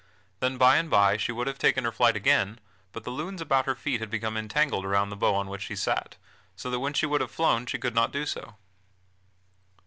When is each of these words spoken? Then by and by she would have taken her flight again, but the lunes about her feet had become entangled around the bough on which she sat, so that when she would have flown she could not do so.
Then 0.39 0.57
by 0.57 0.77
and 0.77 0.89
by 0.89 1.15
she 1.17 1.31
would 1.31 1.45
have 1.45 1.59
taken 1.59 1.83
her 1.83 1.91
flight 1.91 2.15
again, 2.15 2.59
but 2.91 3.03
the 3.03 3.11
lunes 3.11 3.39
about 3.39 3.67
her 3.67 3.75
feet 3.75 3.99
had 3.99 4.09
become 4.09 4.35
entangled 4.35 4.83
around 4.83 5.11
the 5.11 5.15
bough 5.15 5.35
on 5.35 5.47
which 5.47 5.61
she 5.61 5.75
sat, 5.75 6.15
so 6.55 6.71
that 6.71 6.79
when 6.79 6.93
she 6.93 7.05
would 7.05 7.21
have 7.21 7.29
flown 7.29 7.67
she 7.67 7.77
could 7.77 7.93
not 7.93 8.11
do 8.11 8.25
so. 8.25 8.55